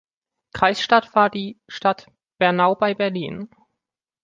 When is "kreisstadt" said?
0.53-1.13